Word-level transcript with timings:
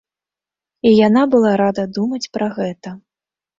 І 0.91 0.93
яна 1.07 1.23
была 1.35 1.53
рада 1.63 1.85
думаць 2.01 2.25
пра 2.41 2.51
гэта. 2.59 2.97